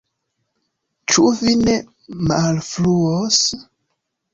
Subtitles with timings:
[1.13, 1.77] Ĉu vi ne
[2.33, 3.43] malfruos?